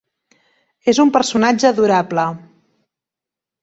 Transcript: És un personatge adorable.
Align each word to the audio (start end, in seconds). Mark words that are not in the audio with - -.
És 0.93 1.01
un 1.05 1.13
personatge 1.19 1.71
adorable. 1.73 2.29